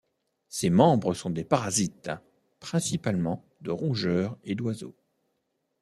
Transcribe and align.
Ses 0.49 0.71
membres 0.71 1.13
sont 1.13 1.29
des 1.29 1.43
parasites, 1.43 2.09
principalement 2.59 3.45
de 3.61 3.69
rongeurs 3.69 4.35
et 4.43 4.55
d'oiseaux. 4.55 4.95